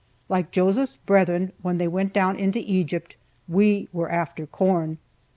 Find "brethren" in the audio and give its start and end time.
0.97-1.51